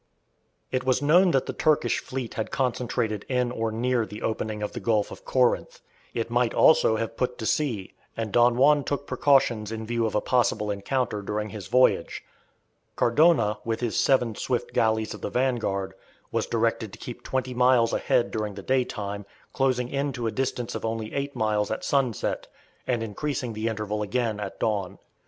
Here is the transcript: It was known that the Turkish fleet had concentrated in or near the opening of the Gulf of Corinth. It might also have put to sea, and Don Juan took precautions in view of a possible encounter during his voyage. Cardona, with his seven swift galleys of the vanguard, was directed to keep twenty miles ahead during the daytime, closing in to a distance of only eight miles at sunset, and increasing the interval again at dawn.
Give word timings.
It 0.71 0.83
was 0.83 0.99
known 1.03 1.29
that 1.29 1.45
the 1.45 1.53
Turkish 1.53 1.99
fleet 1.99 2.33
had 2.33 2.49
concentrated 2.49 3.23
in 3.29 3.51
or 3.51 3.71
near 3.71 4.03
the 4.03 4.23
opening 4.23 4.63
of 4.63 4.71
the 4.71 4.79
Gulf 4.79 5.11
of 5.11 5.23
Corinth. 5.25 5.79
It 6.15 6.31
might 6.31 6.55
also 6.55 6.95
have 6.95 7.15
put 7.15 7.37
to 7.37 7.45
sea, 7.45 7.93
and 8.17 8.31
Don 8.31 8.57
Juan 8.57 8.83
took 8.83 9.05
precautions 9.05 9.71
in 9.71 9.85
view 9.85 10.07
of 10.07 10.15
a 10.15 10.19
possible 10.19 10.71
encounter 10.71 11.21
during 11.21 11.49
his 11.51 11.67
voyage. 11.67 12.23
Cardona, 12.95 13.59
with 13.63 13.79
his 13.79 13.99
seven 13.99 14.33
swift 14.33 14.73
galleys 14.73 15.13
of 15.13 15.21
the 15.21 15.29
vanguard, 15.29 15.93
was 16.31 16.47
directed 16.47 16.91
to 16.93 16.97
keep 16.97 17.21
twenty 17.21 17.53
miles 17.53 17.93
ahead 17.93 18.31
during 18.31 18.55
the 18.55 18.63
daytime, 18.63 19.23
closing 19.53 19.87
in 19.87 20.13
to 20.13 20.25
a 20.25 20.31
distance 20.31 20.73
of 20.73 20.83
only 20.83 21.13
eight 21.13 21.35
miles 21.35 21.69
at 21.69 21.83
sunset, 21.85 22.47
and 22.87 23.03
increasing 23.03 23.53
the 23.53 23.67
interval 23.67 24.01
again 24.01 24.39
at 24.39 24.59
dawn. 24.59 24.97